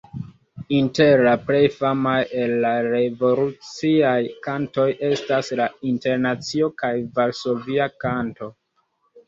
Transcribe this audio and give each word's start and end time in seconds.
Inter 0.75 1.21
la 1.27 1.33
plej 1.49 1.59
famaj 1.73 2.13
el 2.45 2.53
la 2.63 2.71
revoluciaj 2.87 4.15
kantoj 4.47 4.87
estas 5.13 5.55
La 5.63 5.71
Internacio 5.93 6.73
kaj 6.83 6.93
Varsovia 7.21 7.91
Kanto. 8.07 8.53